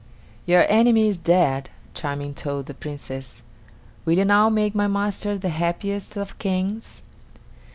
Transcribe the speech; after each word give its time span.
"Your 0.47 0.65
enemy 0.67 1.09
is 1.09 1.19
dead," 1.19 1.69
Charming 1.93 2.33
told 2.33 2.65
the 2.65 2.73
Princess. 2.73 3.43
"Will 4.03 4.17
you 4.17 4.25
now 4.25 4.49
make 4.49 4.73
my 4.73 4.87
master 4.87 5.37
the 5.37 5.49
happiest 5.49 6.17
of 6.17 6.39
kings?" 6.39 7.03